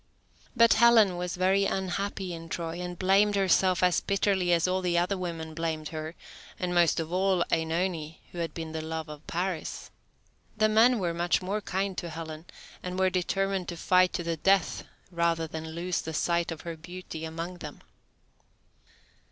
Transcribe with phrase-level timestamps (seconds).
[0.57, 4.97] But Helen was very unhappy in Troy, and blamed herself as bitterly as all the
[4.97, 6.15] other women blamed her,
[6.59, 9.91] and most of all OEnone, who had been the love of Paris.
[10.57, 12.45] The men were much more kind to Helen,
[12.81, 16.75] and were determined to fight to the death rather than lose the sight of her
[16.75, 17.81] beauty among them.